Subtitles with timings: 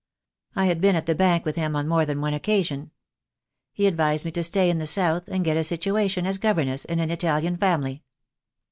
[0.55, 2.89] I had been at the bank with him on more than one occasion.
[3.71, 6.97] He advised me to stay in the South, and get a situation as governess in
[6.99, 8.01] an Italian family.